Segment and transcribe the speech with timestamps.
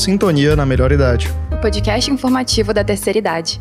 [0.00, 1.30] Sintonia na Melhor Idade.
[1.52, 3.60] O podcast informativo da terceira idade.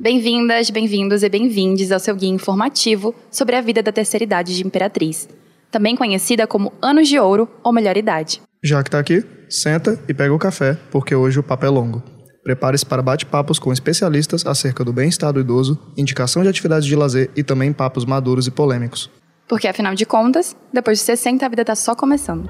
[0.00, 4.66] Bem-vindas, bem-vindos e bem-vindes ao seu guia informativo sobre a vida da terceira idade de
[4.66, 5.28] Imperatriz,
[5.70, 8.40] também conhecida como Anos de Ouro ou Melhor Idade.
[8.64, 12.02] Já que tá aqui, senta e pega o café, porque hoje o papo é longo.
[12.42, 17.30] Prepare-se para bate-papos com especialistas acerca do bem-estar do idoso, indicação de atividades de lazer
[17.36, 19.10] e também papos maduros e polêmicos.
[19.46, 22.48] Porque, afinal de contas, depois de 60 a vida tá só começando.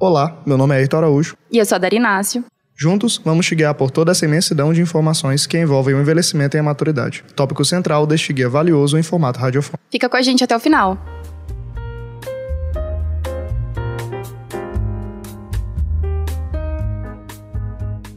[0.00, 1.36] Olá, meu nome é Heitor Araújo.
[1.50, 2.44] E eu sou a Dari Inácio.
[2.76, 6.60] Juntos, vamos te guiar por toda essa imensidão de informações que envolvem o envelhecimento e
[6.60, 7.24] a maturidade.
[7.34, 9.82] Tópico central deste guia valioso em formato radiofônico.
[9.90, 10.96] Fica com a gente até o final.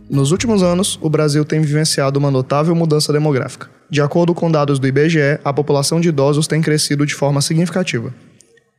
[0.07, 3.71] Nos últimos anos, o Brasil tem vivenciado uma notável mudança demográfica.
[3.89, 8.13] De acordo com dados do IBGE, a população de idosos tem crescido de forma significativa.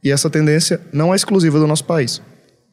[0.04, 2.22] E essa tendência não é exclusiva do nosso país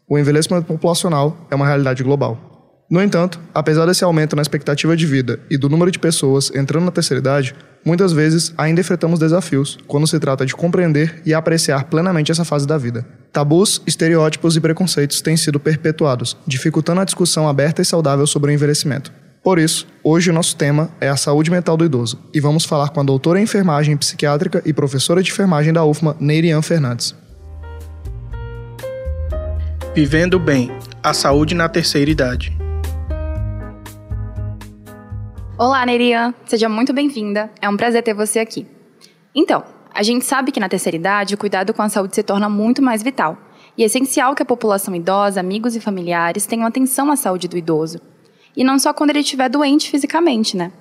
[0.09, 2.49] o envelhecimento populacional é uma realidade global.
[2.89, 6.85] No entanto, apesar desse aumento na expectativa de vida e do número de pessoas entrando
[6.85, 11.83] na terceira idade, muitas vezes ainda enfrentamos desafios quando se trata de compreender e apreciar
[11.83, 13.05] plenamente essa fase da vida.
[13.31, 18.53] Tabus, estereótipos e preconceitos têm sido perpetuados, dificultando a discussão aberta e saudável sobre o
[18.53, 19.11] envelhecimento.
[19.43, 22.89] Por isso, hoje o nosso tema é a saúde mental do idoso e vamos falar
[22.89, 27.15] com a doutora em enfermagem psiquiátrica e professora de enfermagem da UFMA, Neirian Fernandes.
[29.91, 30.69] Vivendo Bem
[31.01, 32.55] A Saúde na Terceira Idade.
[35.57, 36.31] Olá, Nerian.
[36.45, 37.51] Seja muito bem-vinda.
[37.59, 38.67] É um prazer ter você aqui.
[39.33, 42.47] Então, a gente sabe que na terceira idade o cuidado com a saúde se torna
[42.47, 43.35] muito mais vital.
[43.75, 47.57] E é essencial que a população idosa, amigos e familiares tenham atenção à saúde do
[47.57, 47.99] idoso.
[48.55, 50.71] E não só quando ele estiver doente fisicamente, né?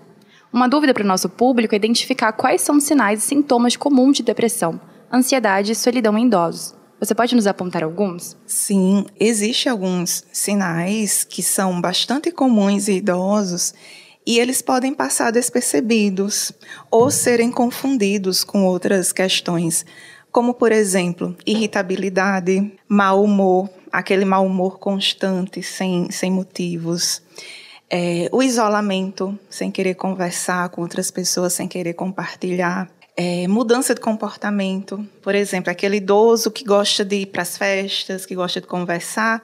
[0.53, 4.19] Uma dúvida para o nosso público é identificar quais são os sinais e sintomas comuns
[4.19, 4.79] de depressão,
[5.11, 6.78] ansiedade e solidão em idosos.
[7.01, 8.37] Você pode nos apontar alguns?
[8.45, 13.73] Sim, existem alguns sinais que são bastante comuns em idosos
[14.27, 16.53] e eles podem passar despercebidos
[16.91, 19.87] ou serem confundidos com outras questões,
[20.33, 27.23] como, por exemplo, irritabilidade, mau humor, aquele mau humor constante, sem, sem motivos.
[27.89, 32.91] É, o isolamento, sem querer conversar com outras pessoas, sem querer compartilhar
[33.21, 35.05] é, mudança de comportamento.
[35.21, 39.43] Por exemplo, aquele idoso que gosta de ir para as festas, que gosta de conversar,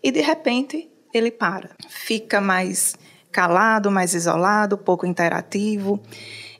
[0.00, 2.94] e de repente ele para, fica mais
[3.32, 6.00] calado, mais isolado, pouco interativo.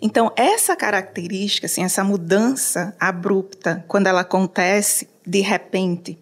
[0.03, 6.19] Então, essa característica, assim, essa mudança abrupta, quando ela acontece de repente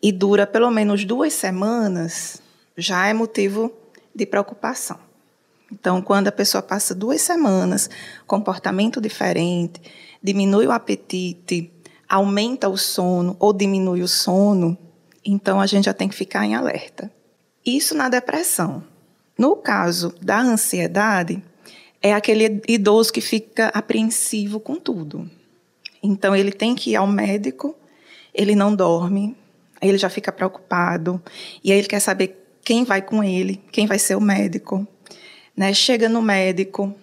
[0.00, 2.40] e dura pelo menos duas semanas,
[2.76, 3.72] já é motivo
[4.14, 5.09] de preocupação.
[5.72, 7.88] Então, quando a pessoa passa duas semanas,
[8.26, 9.80] comportamento diferente,
[10.22, 11.70] diminui o apetite,
[12.08, 14.76] aumenta o sono ou diminui o sono,
[15.24, 17.10] então a gente já tem que ficar em alerta.
[17.64, 18.82] Isso na depressão.
[19.38, 21.42] No caso da ansiedade,
[22.02, 25.30] é aquele idoso que fica apreensivo com tudo.
[26.02, 27.76] Então ele tem que ir ao médico,
[28.34, 29.36] ele não dorme,
[29.80, 31.22] ele já fica preocupado,
[31.62, 34.86] e aí ele quer saber quem vai com ele, quem vai ser o médico
[35.56, 35.72] né?
[35.72, 36.94] Chega no médico,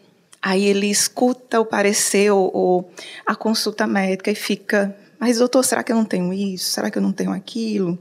[0.42, 2.92] aí ele escuta o parecer ou, ou
[3.26, 6.72] a consulta médica e fica, mas doutor, será que eu não tenho isso?
[6.72, 7.98] Será que eu não tenho aquilo?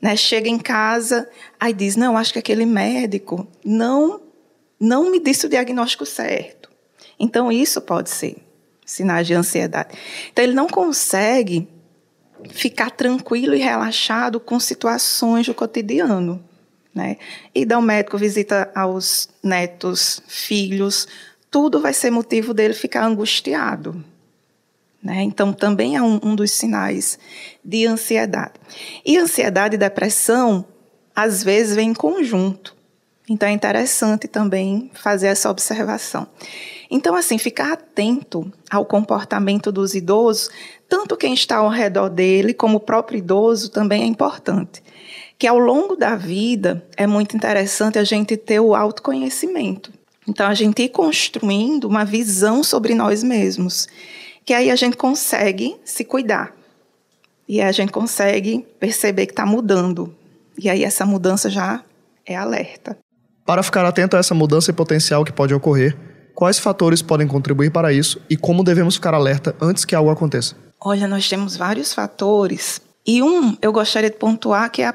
[0.00, 0.16] Né?
[0.16, 4.20] Chega em casa, aí diz, não, acho que aquele médico não
[4.78, 6.70] não me disse o diagnóstico certo.
[7.18, 8.36] Então isso pode ser
[8.84, 9.96] sinais de ansiedade.
[10.30, 11.68] Então ele não consegue
[12.50, 16.42] ficar tranquilo e relaxado com situações do cotidiano.
[16.96, 17.18] Né?
[17.54, 21.06] E dá um médico, visita aos netos, filhos,
[21.50, 24.02] tudo vai ser motivo dele ficar angustiado.
[25.02, 25.22] Né?
[25.22, 27.18] Então, também é um, um dos sinais
[27.62, 28.54] de ansiedade.
[29.04, 30.64] E ansiedade e depressão,
[31.14, 32.74] às vezes, vem em conjunto.
[33.28, 36.26] Então, é interessante também fazer essa observação.
[36.90, 40.48] Então, assim, ficar atento ao comportamento dos idosos,
[40.88, 44.82] tanto quem está ao redor dele, como o próprio idoso, também é importante
[45.38, 49.92] que ao longo da vida é muito interessante a gente ter o autoconhecimento.
[50.28, 53.86] Então, a gente ir construindo uma visão sobre nós mesmos,
[54.44, 56.52] que aí a gente consegue se cuidar.
[57.48, 60.12] E aí a gente consegue perceber que está mudando.
[60.58, 61.82] E aí essa mudança já
[62.24, 62.98] é alerta.
[63.44, 65.96] Para ficar atento a essa mudança e potencial que pode ocorrer,
[66.34, 70.56] quais fatores podem contribuir para isso e como devemos ficar alerta antes que algo aconteça?
[70.80, 72.80] Olha, nós temos vários fatores.
[73.06, 74.92] E um eu gostaria de pontuar que é a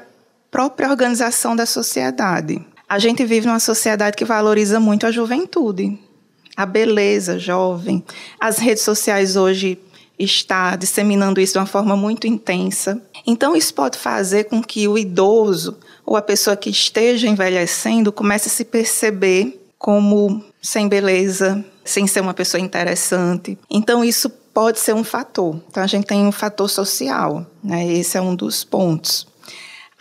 [0.52, 2.62] própria organização da sociedade.
[2.86, 5.98] A gente vive numa sociedade que valoriza muito a juventude,
[6.54, 8.04] a beleza jovem.
[8.38, 9.78] As redes sociais hoje
[10.18, 13.00] está disseminando isso de uma forma muito intensa.
[13.26, 18.48] Então, isso pode fazer com que o idoso ou a pessoa que esteja envelhecendo comece
[18.48, 23.58] a se perceber como sem beleza, sem ser uma pessoa interessante.
[23.70, 25.58] Então, isso pode ser um fator.
[25.70, 27.90] Então, a gente tem um fator social, né?
[27.90, 29.31] esse é um dos pontos.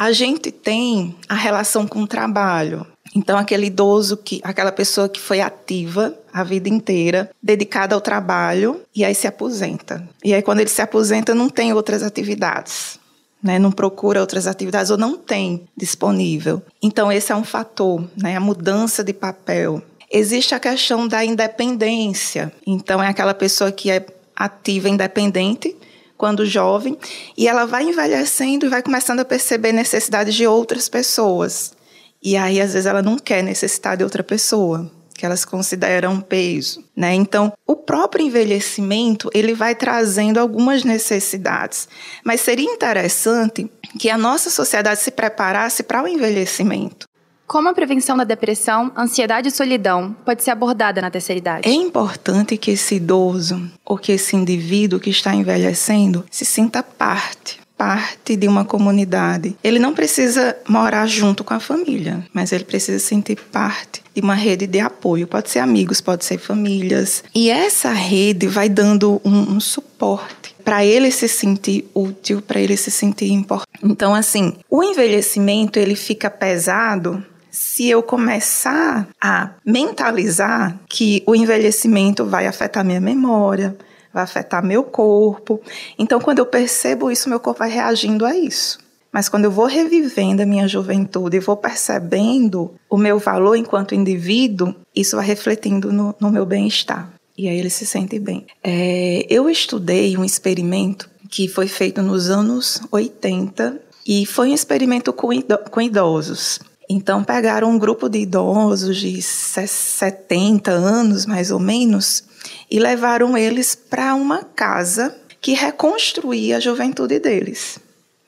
[0.01, 2.87] A gente tem a relação com o trabalho.
[3.15, 8.81] Então, aquele idoso, que, aquela pessoa que foi ativa a vida inteira, dedicada ao trabalho,
[8.95, 10.03] e aí se aposenta.
[10.23, 12.99] E aí, quando ele se aposenta, não tem outras atividades.
[13.43, 16.63] Né, não procura outras atividades ou não tem disponível.
[16.81, 19.83] Então, esse é um fator, né, a mudança de papel.
[20.11, 22.51] Existe a questão da independência.
[22.65, 24.03] Então, é aquela pessoa que é
[24.35, 25.77] ativa, independente,
[26.21, 26.95] quando jovem,
[27.35, 31.73] e ela vai envelhecendo e vai começando a perceber necessidades de outras pessoas.
[32.21, 36.21] E aí, às vezes, ela não quer necessitar de outra pessoa, que elas consideram um
[36.21, 37.15] peso, né?
[37.15, 41.89] Então, o próprio envelhecimento, ele vai trazendo algumas necessidades.
[42.23, 43.67] Mas seria interessante
[43.97, 47.09] que a nossa sociedade se preparasse para o envelhecimento.
[47.51, 51.67] Como a prevenção da depressão, ansiedade e solidão pode ser abordada na terceira idade?
[51.67, 57.59] É importante que esse idoso ou que esse indivíduo que está envelhecendo se sinta parte
[57.77, 59.57] parte de uma comunidade.
[59.63, 64.35] Ele não precisa morar junto com a família, mas ele precisa sentir parte de uma
[64.35, 65.25] rede de apoio.
[65.25, 67.23] Pode ser amigos, pode ser famílias.
[67.33, 72.77] E essa rede vai dando um, um suporte para ele se sentir útil, para ele
[72.77, 73.67] se sentir importante.
[73.83, 82.25] Então, assim, o envelhecimento ele fica pesado se eu começar a mentalizar que o envelhecimento
[82.25, 83.75] vai afetar minha memória,
[84.13, 85.61] vai afetar meu corpo.
[85.99, 88.79] Então, quando eu percebo isso, meu corpo vai reagindo a isso.
[89.11, 93.93] Mas quando eu vou revivendo a minha juventude e vou percebendo o meu valor enquanto
[93.93, 97.11] indivíduo, isso vai refletindo no, no meu bem-estar.
[97.37, 98.45] E aí ele se sente bem.
[98.63, 105.11] É, eu estudei um experimento que foi feito nos anos 80 e foi um experimento
[105.11, 105.29] com,
[105.69, 106.59] com idosos.
[106.93, 112.21] Então pegaram um grupo de idosos de 70 anos, mais ou menos,
[112.69, 117.79] e levaram eles para uma casa que reconstruía a juventude deles.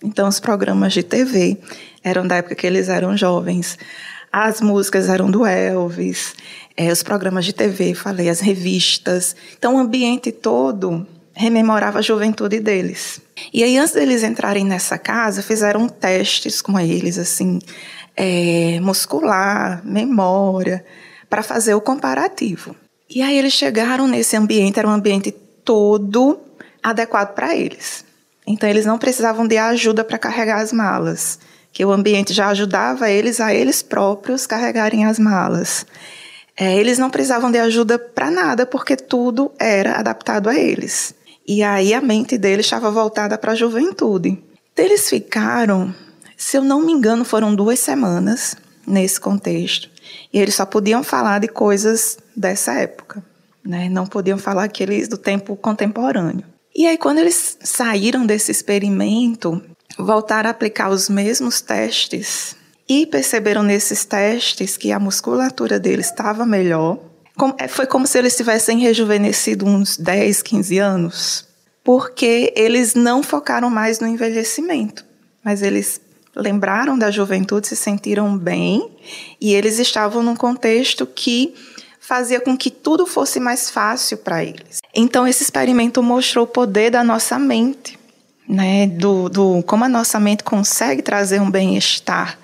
[0.02, 1.58] Então, os programas de TV
[2.02, 3.78] eram da época que eles eram jovens.
[4.32, 6.34] As músicas eram do Elvis,
[6.78, 9.36] é, os programas de TV, falei, as revistas.
[9.58, 13.20] Então, o ambiente todo rememorava a juventude deles.
[13.54, 17.60] E aí, antes deles entrarem nessa casa, fizeram testes com eles, assim,
[18.16, 20.86] é, muscular, memória,
[21.30, 22.76] para fazer o comparativo.
[23.10, 26.40] E aí eles chegaram nesse ambiente, era um ambiente todo
[26.82, 28.06] adequado para eles.
[28.46, 31.40] Então eles não precisavam de ajuda para carregar as malas,
[31.72, 35.86] que o ambiente já ajudava eles a eles próprios carregarem as malas.
[36.56, 41.16] É, eles não precisavam de ajuda para nada, porque tudo era adaptado a eles.
[41.48, 44.42] E aí a mente deles estava voltada para a juventude.
[44.78, 45.94] Eles ficaram,
[46.44, 48.56] se eu não me engano, foram duas semanas
[48.86, 49.90] nesse contexto.
[50.32, 53.24] E eles só podiam falar de coisas dessa época,
[53.64, 53.88] né?
[53.88, 56.44] Não podiam falar aqueles do tempo contemporâneo.
[56.76, 59.64] E aí, quando eles saíram desse experimento,
[59.98, 62.58] voltaram a aplicar os mesmos testes
[62.90, 67.00] e perceberam nesses testes que a musculatura deles estava melhor.
[67.58, 71.48] É, foi como se eles tivessem rejuvenescido uns 10, 15 anos,
[71.84, 75.06] porque eles não focaram mais no envelhecimento,
[75.44, 76.02] mas eles
[76.36, 78.90] lembraram da juventude, se sentiram bem
[79.40, 81.54] e eles estavam num contexto que
[82.00, 84.80] fazia com que tudo fosse mais fácil para eles.
[84.94, 87.98] Então esse experimento mostrou o poder da nossa mente,
[88.48, 92.38] né, do, do como a nossa mente consegue trazer um bem-estar,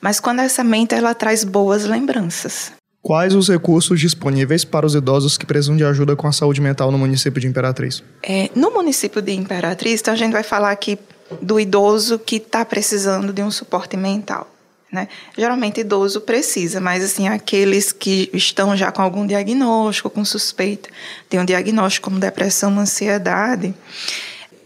[0.00, 2.72] mas quando essa mente ela traz boas lembranças.
[3.00, 6.90] Quais os recursos disponíveis para os idosos que precisam de ajuda com a saúde mental
[6.90, 8.02] no município de Imperatriz?
[8.22, 10.98] É, no município de Imperatriz, então a gente vai falar aqui
[11.40, 14.50] do idoso que está precisando de um suporte mental.
[14.92, 15.08] Né?
[15.36, 20.88] Geralmente idoso precisa, mas assim aqueles que estão já com algum diagnóstico, com suspeita,
[21.28, 23.74] tem um diagnóstico como depressão, ansiedade,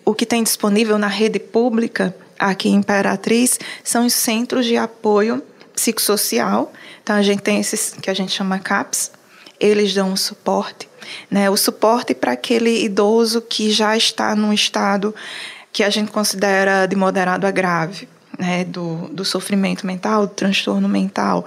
[0.04, 5.42] o que tem disponível na rede pública aqui em Imperatriz são os centros de apoio
[5.74, 6.72] psicossocial.
[7.02, 9.10] Então a gente tem esses que a gente chama CAPS,
[9.58, 10.88] eles dão um suporte,
[11.30, 11.50] né?
[11.50, 15.14] O suporte para aquele idoso que já está num estado
[15.72, 18.08] que a gente considera de moderado a grave,
[18.38, 21.44] né, do, do sofrimento mental, do transtorno mental.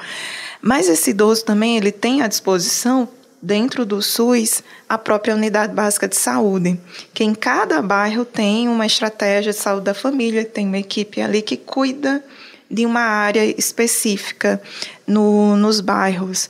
[0.62, 3.08] Mas esse idoso também ele tem à disposição
[3.42, 6.80] dentro do SUS a própria unidade básica de saúde,
[7.14, 11.42] que em cada bairro tem uma estratégia de saúde da família, tem uma equipe ali
[11.42, 12.24] que cuida
[12.70, 14.62] de uma área específica
[15.06, 16.50] no, nos bairros.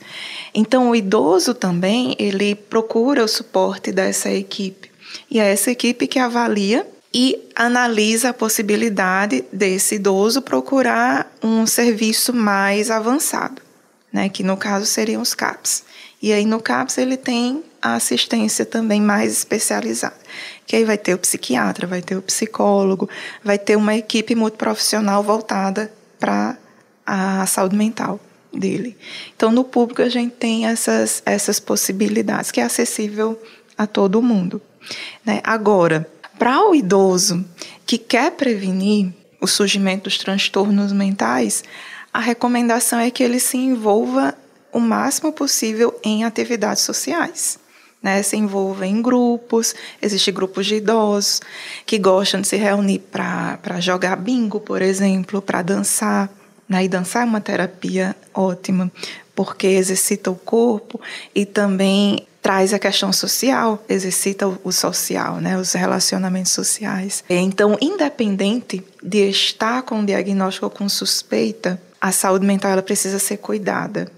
[0.54, 4.90] Então, o idoso também ele procura o suporte dessa equipe.
[5.30, 12.32] E é essa equipe que avalia e analisa a possibilidade desse idoso procurar um serviço
[12.32, 13.60] mais avançado,
[14.12, 15.84] né, que no caso seriam os CAPs.
[16.22, 20.16] E aí no CAPS ele tem a assistência também mais especializada,
[20.66, 23.08] que aí vai ter o psiquiatra, vai ter o psicólogo,
[23.44, 26.56] vai ter uma equipe multiprofissional voltada para
[27.04, 28.20] a saúde mental
[28.54, 28.96] dele.
[29.36, 33.40] Então no público a gente tem essas essas possibilidades que é acessível
[33.76, 34.62] a todo mundo.
[35.24, 35.40] Né?
[35.42, 36.08] Agora,
[36.42, 37.44] para o idoso
[37.86, 41.62] que quer prevenir o surgimento dos transtornos mentais,
[42.12, 44.34] a recomendação é que ele se envolva
[44.72, 47.60] o máximo possível em atividades sociais.
[48.02, 49.72] Né, se envolva em grupos,
[50.02, 51.40] existem grupos de idosos
[51.86, 56.28] que gostam de se reunir para jogar bingo, por exemplo, para dançar.
[56.68, 58.90] Né, e dançar é uma terapia ótima,
[59.32, 61.00] porque exercita o corpo
[61.32, 67.22] e também traz a questão social, exercita o social, né, os relacionamentos sociais.
[67.30, 73.36] Então, independente de estar com diagnóstico ou com suspeita, a saúde mental ela precisa ser
[73.36, 74.10] cuidada.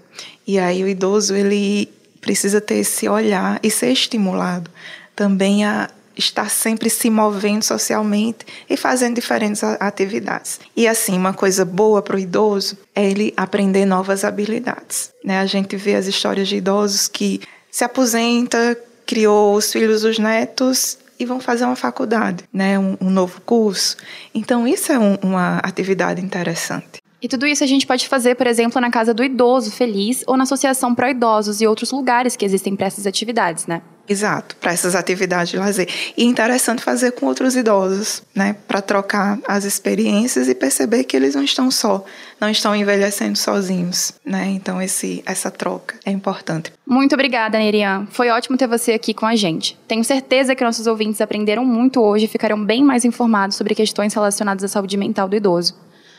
[0.47, 1.87] E aí o idoso ele
[2.19, 4.71] precisa ter esse olhar e ser estimulado
[5.15, 10.59] também a estar sempre se movendo socialmente e fazendo diferentes atividades.
[10.75, 15.11] E assim, uma coisa boa para o idoso é ele aprender novas habilidades.
[15.23, 15.39] Né?
[15.39, 17.41] A gente vê as histórias de idosos que
[17.75, 23.09] se aposenta, criou os filhos, os netos e vão fazer uma faculdade, né, um, um
[23.09, 23.97] novo curso.
[24.33, 27.01] Então isso é um, uma atividade interessante.
[27.25, 30.37] E tudo isso a gente pode fazer, por exemplo, na Casa do Idoso Feliz ou
[30.37, 33.81] na Associação Pró Idosos e outros lugares que existem para essas atividades, né?
[34.07, 35.89] Exato, para essas atividades de lazer.
[36.15, 38.55] E interessante fazer com outros idosos, né?
[38.67, 42.05] Para trocar as experiências e perceber que eles não estão só,
[42.39, 44.45] não estão envelhecendo sozinhos, né?
[44.49, 46.71] Então esse, essa troca é importante.
[46.85, 48.05] Muito obrigada, Nerian.
[48.11, 49.75] Foi ótimo ter você aqui com a gente.
[49.87, 54.13] Tenho certeza que nossos ouvintes aprenderam muito hoje e ficarão bem mais informados sobre questões
[54.13, 55.73] relacionadas à saúde mental do idoso.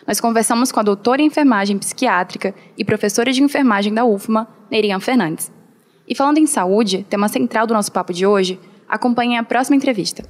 [0.06, 5.00] Nós conversamos com a doutora em enfermagem psiquiátrica e professora de enfermagem da UFMA, Nerian
[5.00, 5.50] Fernandes.
[6.06, 10.22] E falando em saúde, tema central do nosso papo de hoje, acompanhe a próxima entrevista.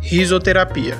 [0.00, 0.96] Risoterapia.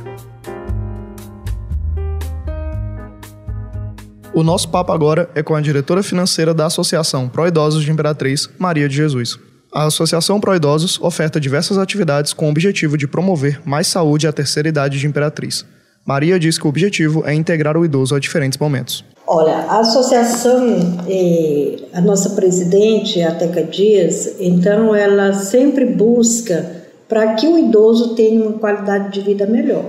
[4.35, 8.49] O nosso papo agora é com a diretora financeira da Associação Pró Idosos de Imperatriz,
[8.59, 9.39] Maria de Jesus.
[9.75, 14.33] A Associação Pró Idosos oferta diversas atividades com o objetivo de promover mais saúde à
[14.33, 15.67] terceira idade de Imperatriz.
[16.05, 19.05] Maria diz que o objetivo é integrar o idoso a diferentes momentos.
[19.25, 27.35] Olha, a associação, eh, a nossa presidente, a Teca Dias, então ela sempre busca para
[27.35, 29.85] que o idoso tenha uma qualidade de vida melhor,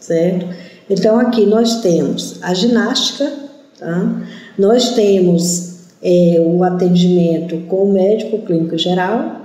[0.00, 0.46] certo?
[0.88, 3.30] Então aqui nós temos a ginástica,
[3.78, 4.22] tá?
[4.58, 9.40] nós temos eh, o atendimento com o médico clínico geral,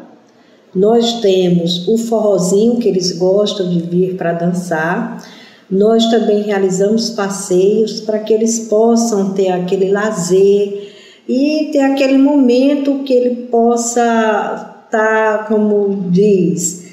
[0.73, 5.21] nós temos o forrozinho que eles gostam de vir para dançar,
[5.75, 10.93] nós também realizamos passeios para que eles possam ter aquele lazer
[11.27, 14.01] e ter aquele momento que ele possa
[14.85, 16.85] estar, tá, como diz,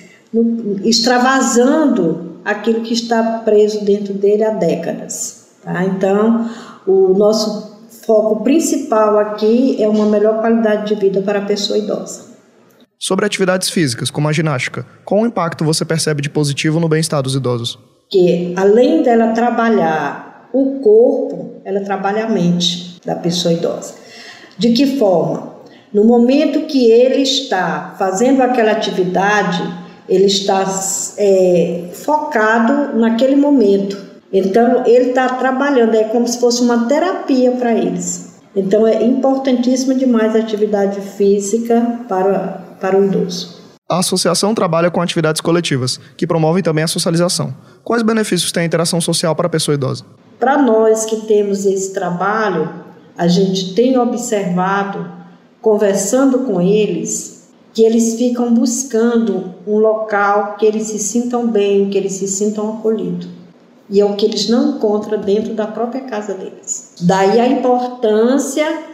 [0.85, 5.49] extravasando aquilo que está preso dentro dele há décadas.
[5.63, 5.85] Tá?
[5.85, 6.51] Então,
[6.87, 7.73] o nosso
[8.05, 12.33] foco principal aqui é uma melhor qualidade de vida para a pessoa idosa.
[12.99, 17.23] Sobre atividades físicas, como a ginástica, qual o impacto você percebe de positivo no bem-estar
[17.23, 17.79] dos idosos?
[18.13, 23.95] Que além dela trabalhar o corpo, ela trabalha a mente da pessoa idosa.
[24.59, 25.51] De que forma?
[25.93, 29.63] No momento que ele está fazendo aquela atividade,
[30.07, 30.63] ele está
[31.17, 33.97] é, focado naquele momento.
[34.31, 38.41] Então, ele está trabalhando, é como se fosse uma terapia para eles.
[38.55, 43.62] Então, é importantíssima demais a atividade física para, para o idoso.
[43.93, 47.55] A associação trabalha com atividades coletivas, que promovem também a socialização.
[47.85, 50.03] Quais benefícios tem a interação social para a pessoa idosa?
[50.41, 52.73] Para nós que temos esse trabalho,
[53.19, 55.13] a gente tem observado,
[55.61, 61.99] conversando com eles, que eles ficam buscando um local que eles se sintam bem, que
[61.99, 63.29] eles se sintam acolhidos.
[63.91, 66.95] E é o que eles não encontram dentro da própria casa deles.
[67.03, 68.85] Daí a importância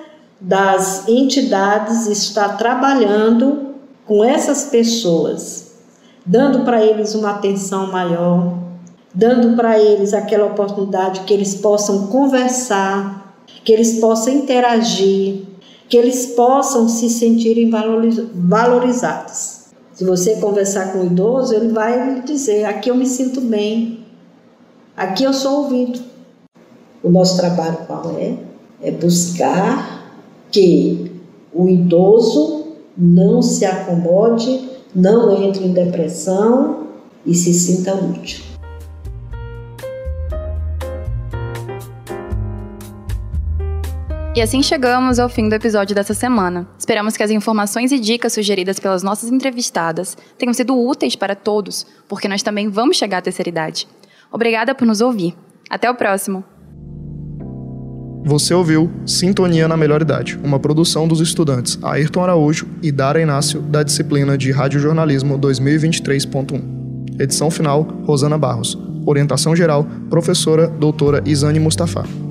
[0.40, 3.68] das entidades estar trabalhando
[4.09, 5.73] com essas pessoas,
[6.25, 8.59] dando para eles uma atenção maior,
[9.15, 15.43] dando para eles aquela oportunidade que eles possam conversar, que eles possam interagir,
[15.91, 19.59] que eles possam se sentirem valorizados.
[19.93, 24.07] Se você conversar com o idoso, ele vai dizer: aqui eu me sinto bem,
[24.97, 26.00] aqui eu sou ouvido.
[27.03, 28.37] O nosso trabalho qual é?
[28.81, 30.15] É buscar
[30.50, 31.12] que
[31.53, 32.58] o idoso
[32.99, 36.88] não se acomode não entre em depressão
[37.25, 38.49] e se sinta útil.
[44.35, 46.67] E assim chegamos ao fim do episódio dessa semana.
[46.78, 51.85] Esperamos que as informações e dicas sugeridas pelas nossas entrevistadas tenham sido úteis para todos,
[52.09, 53.88] porque nós também vamos chegar à terceira idade.
[54.31, 55.35] Obrigada por nos ouvir.
[55.69, 56.58] Até o próximo!
[58.25, 63.61] Você ouviu Sintonia na Melhor Idade, uma produção dos estudantes Ayrton Araújo e Dara Inácio
[63.61, 67.21] da disciplina de Radiojornalismo 2023.1.
[67.21, 68.79] Edição final, Rosana Barros.
[69.07, 72.27] Orientação geral, professora doutora Isane Mustafa.